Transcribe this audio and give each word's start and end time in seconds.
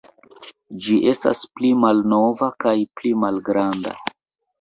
Ĝi 0.85 0.95
estas 1.11 1.43
pli 1.59 1.69
malnova 1.81 2.47
kaj 2.65 2.73
pli 3.01 3.13
malgranda. 3.25 3.95